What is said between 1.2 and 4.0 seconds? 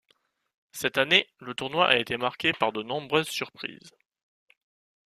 le tournoi a été marqué par de nombreuses surprises.